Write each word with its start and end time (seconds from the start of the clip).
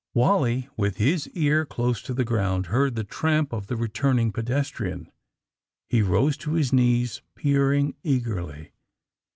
"Wally, 0.15 0.67
with 0.75 0.97
his 0.97 1.27
ear 1.35 1.63
close 1.63 2.01
to 2.01 2.15
the 2.15 2.25
ground, 2.25 2.65
heard 2.73 2.95
the 2.95 3.03
tramp 3.03 3.53
of 3.53 3.67
the 3.67 3.75
returning 3.75 4.31
pedestrian. 4.31 5.11
He 5.89 6.01
rose 6.01 6.35
to 6.37 6.53
his 6.53 6.73
knees, 6.73 7.21
peering 7.35 7.93
eagerly. 8.01 8.71